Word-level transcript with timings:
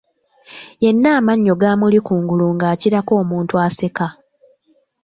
Yenna 0.83 1.09
amannyo 1.17 1.53
gaamuli 1.61 1.99
ku 2.07 2.13
ngulu 2.21 2.45
ng'akirako 2.55 3.11
omuntu 3.21 3.53
aseka. 3.65 4.07